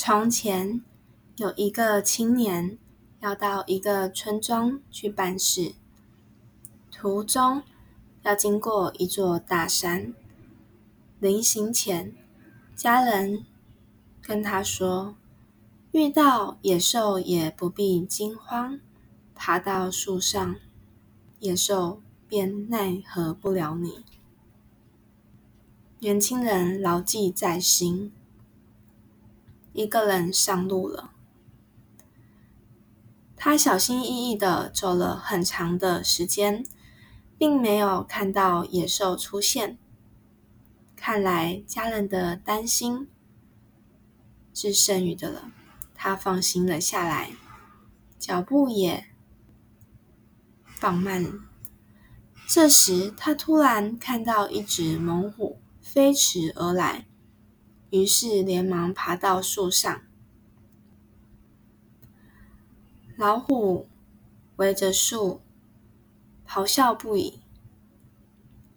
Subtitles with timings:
[0.00, 0.80] 从前
[1.38, 2.78] 有一个青年
[3.18, 5.74] 要到一个村庄去办事，
[6.92, 7.64] 途中
[8.22, 10.14] 要经过一座大山。
[11.18, 12.14] 临行前，
[12.76, 13.44] 家人
[14.22, 15.16] 跟他说
[15.90, 18.78] ：“遇到野兽也不必惊慌，
[19.34, 20.54] 爬到树上，
[21.40, 24.04] 野兽便奈何不了你。”
[25.98, 28.12] 年轻人牢记在心。
[29.78, 31.12] 一个人上路了，
[33.36, 36.66] 他小心翼翼的走了很长的时间，
[37.38, 39.78] 并没有看到野兽出现。
[40.96, 43.08] 看来家人的担心
[44.52, 45.52] 是剩余的了，
[45.94, 47.30] 他放心了下来，
[48.18, 49.04] 脚步也
[50.64, 51.30] 放慢了。
[52.48, 57.06] 这时，他突然看到一只猛虎飞驰而来。
[57.90, 60.02] 于是连忙爬到树上，
[63.16, 63.88] 老虎
[64.56, 65.40] 围着树
[66.46, 67.40] 咆哮不已，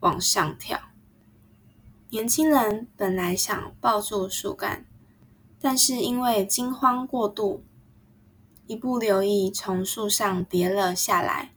[0.00, 0.78] 往上跳。
[2.10, 4.84] 年轻人本来想抱住树干，
[5.58, 7.64] 但是因为惊慌过度，
[8.66, 11.54] 一不留意从树上跌了下来，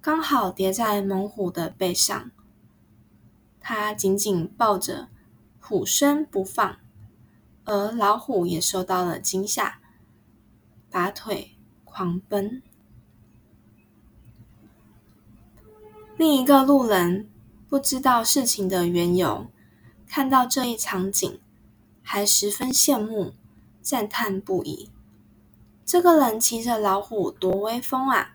[0.00, 2.30] 刚好跌在猛虎的背上。
[3.60, 5.08] 他紧紧抱着。
[5.66, 6.76] 虎身不放，
[7.64, 9.80] 而老虎也受到了惊吓，
[10.90, 12.62] 拔腿狂奔。
[16.18, 17.30] 另一个路人
[17.66, 19.46] 不知道事情的缘由，
[20.06, 21.40] 看到这一场景，
[22.02, 23.32] 还十分羡慕，
[23.80, 24.90] 赞叹不已。
[25.86, 28.34] 这个人骑着老虎多威风啊！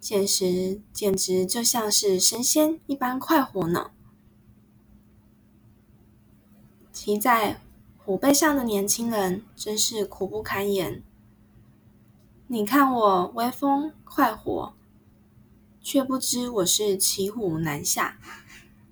[0.00, 3.90] 简直简直就像是神仙一般快活呢。
[6.96, 7.60] 骑在
[7.98, 11.02] 虎背上的年轻人真是苦不堪言。
[12.46, 14.74] 你看我威风快活，
[15.82, 18.18] 却不知我是骑虎难下，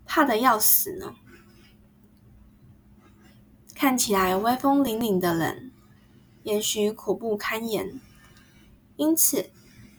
[0.04, 1.14] 怕的要死呢。
[3.75, 5.72] 看起来威风凛凛的人，
[6.43, 7.98] 也许苦不堪言。
[8.97, 9.48] 因此，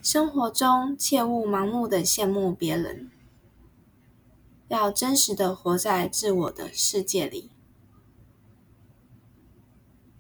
[0.04, 3.10] 生活中切勿盲目的羡慕别人，
[4.68, 7.50] 要真实的活在自我的世界里。